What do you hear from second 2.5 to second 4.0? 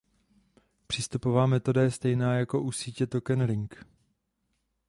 u sítě Token Ring.